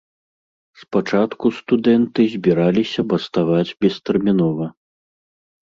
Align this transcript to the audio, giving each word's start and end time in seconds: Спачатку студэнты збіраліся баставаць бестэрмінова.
Спачатку 0.83 1.45
студэнты 1.57 2.21
збіраліся 2.33 3.01
баставаць 3.13 3.69
бестэрмінова. 3.87 4.65